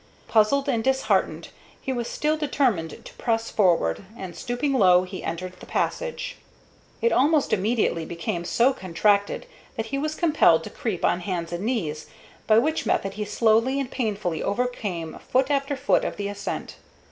Puzzled 0.27 0.67
and 0.67 0.83
disheartened, 0.83 1.49
he 1.79 1.93
was 1.93 2.07
still 2.07 2.35
determined 2.35 3.05
to 3.05 3.13
press 3.19 3.51
forward, 3.51 4.03
and, 4.17 4.35
stooping 4.35 4.73
low, 4.73 5.03
he 5.03 5.23
entered 5.23 5.59
the 5.59 5.67
passage. 5.67 6.37
It 7.03 7.11
almost 7.11 7.53
immediately 7.53 8.03
became 8.03 8.43
so 8.43 8.73
contracted 8.73 9.45
that 9.77 9.85
he 9.93 9.99
was 9.99 10.15
compelled 10.15 10.63
to 10.63 10.71
creep 10.71 11.05
on 11.05 11.19
hands 11.19 11.53
and 11.53 11.63
knees, 11.63 12.07
by 12.47 12.57
which 12.57 12.87
method 12.87 13.13
he 13.13 13.25
slowly 13.25 13.79
and 13.79 13.91
painfully 13.91 14.41
overcame 14.41 15.19
foot 15.19 15.51
after 15.51 15.75
foot 15.77 16.03
of 16.03 16.17
the 16.17 16.29
ascent. 16.29 16.77